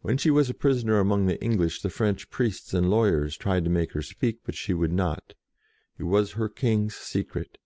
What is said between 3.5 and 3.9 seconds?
to